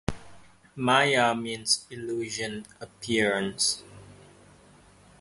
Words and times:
Maya 0.75 1.35
means 1.35 1.85
"illusion, 1.91 2.65
appearances". 2.79 3.83